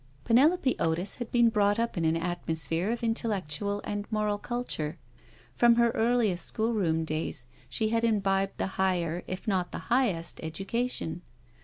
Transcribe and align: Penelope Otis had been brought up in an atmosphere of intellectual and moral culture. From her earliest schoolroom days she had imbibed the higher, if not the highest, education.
Penelope 0.23 0.75
Otis 0.79 1.17
had 1.17 1.31
been 1.31 1.49
brought 1.49 1.77
up 1.77 1.95
in 1.95 2.05
an 2.05 2.17
atmosphere 2.17 2.89
of 2.89 3.03
intellectual 3.03 3.81
and 3.83 4.11
moral 4.11 4.39
culture. 4.39 4.97
From 5.53 5.75
her 5.75 5.91
earliest 5.91 6.43
schoolroom 6.43 7.05
days 7.05 7.45
she 7.69 7.89
had 7.89 8.03
imbibed 8.03 8.57
the 8.57 8.81
higher, 8.81 9.21
if 9.27 9.47
not 9.47 9.71
the 9.71 9.91
highest, 9.93 10.39
education. 10.41 11.21